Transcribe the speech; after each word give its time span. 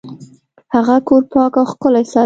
هغه 0.73 0.95
کور 1.07 1.21
پاک 1.33 1.53
او 1.59 1.65
ښکلی 1.71 2.03
ساته. 2.11 2.19